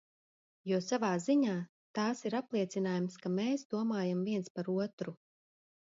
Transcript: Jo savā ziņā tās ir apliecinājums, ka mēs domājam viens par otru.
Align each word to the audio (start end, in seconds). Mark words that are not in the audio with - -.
Jo 0.69 0.77
savā 0.85 1.09
ziņā 1.25 1.57
tās 1.99 2.25
ir 2.29 2.37
apliecinājums, 2.39 3.21
ka 3.27 3.35
mēs 3.35 3.69
domājam 3.75 4.29
viens 4.31 4.51
par 4.57 4.73
otru. 4.79 5.15